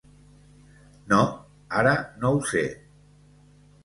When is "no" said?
1.11-1.19, 2.23-2.31